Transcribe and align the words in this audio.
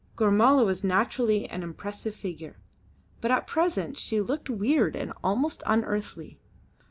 Gormala 0.15 0.65
was 0.65 0.83
naturally 0.83 1.47
an 1.47 1.61
impressive 1.61 2.15
figure, 2.15 2.57
but 3.21 3.29
at 3.29 3.45
present 3.45 3.99
she 3.99 4.19
looked 4.19 4.49
weird 4.49 4.95
and 4.95 5.13
almost 5.23 5.61
unearthly. 5.67 6.41